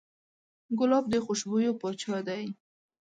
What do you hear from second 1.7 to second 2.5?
پاچا دی.